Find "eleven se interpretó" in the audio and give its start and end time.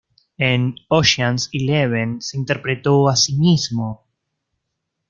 1.53-3.07